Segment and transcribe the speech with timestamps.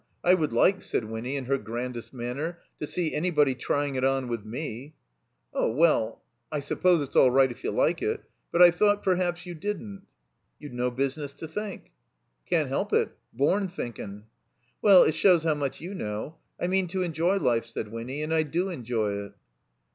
[0.23, 4.27] I would like," said Winny, in her grandest manner, "to see anybody trying it on
[4.29, 4.93] with f«^."
[5.53, 8.23] "Oh, well, I suppose it's all right if you like it.
[8.51, 11.91] But I thought— ^perhaps— ^you didn't." 6s THE COMBINED MAZE ''You'd no business to think."
[12.49, 13.15] ''Can't help it.
[13.31, 14.23] Bom thinkin'."
[14.81, 16.37] "Well— ^it shows how much you know.
[16.59, 18.23] I mean to enjoy life," said Winny.
[18.23, 19.33] "And I do enjoy it."